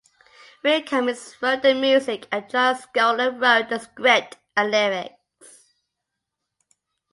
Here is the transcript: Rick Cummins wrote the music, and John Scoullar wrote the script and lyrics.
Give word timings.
Rick 0.63 0.87
Cummins 0.87 1.35
wrote 1.43 1.61
the 1.61 1.75
music, 1.75 2.27
and 2.31 2.49
John 2.49 2.73
Scoullar 2.75 3.29
wrote 3.39 3.69
the 3.69 3.77
script 3.77 4.35
and 4.57 4.71
lyrics. 4.71 5.75